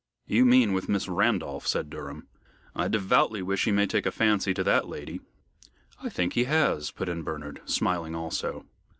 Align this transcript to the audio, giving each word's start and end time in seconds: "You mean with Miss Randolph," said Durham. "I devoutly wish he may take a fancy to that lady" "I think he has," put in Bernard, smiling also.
"You 0.25 0.45
mean 0.45 0.73
with 0.73 0.89
Miss 0.89 1.07
Randolph," 1.07 1.67
said 1.67 1.91
Durham. 1.91 2.25
"I 2.75 2.87
devoutly 2.87 3.43
wish 3.43 3.65
he 3.65 3.71
may 3.71 3.85
take 3.85 4.07
a 4.07 4.11
fancy 4.11 4.51
to 4.51 4.63
that 4.63 4.87
lady" 4.89 5.21
"I 6.03 6.09
think 6.09 6.33
he 6.33 6.45
has," 6.45 6.89
put 6.89 7.07
in 7.07 7.21
Bernard, 7.21 7.61
smiling 7.67 8.15
also. 8.15 8.65